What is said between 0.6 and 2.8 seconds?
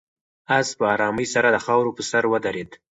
په آرامۍ سره د خاورو په سر ودرېد.